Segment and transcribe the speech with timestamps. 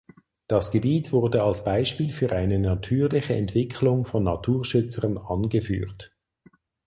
[0.47, 6.11] Das Gebiet wurde als Beispiel für eine natürliche Entwicklung von Naturschützern angeführt.